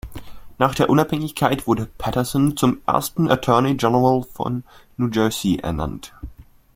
[0.57, 4.63] Nach der Unabhängigkeit wurde Paterson zum ersten Attorney General von
[4.97, 6.11] New Jersey ernannt.